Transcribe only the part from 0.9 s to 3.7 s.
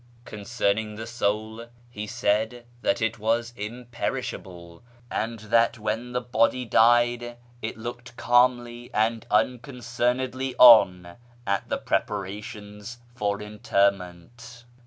the soul, he said that it was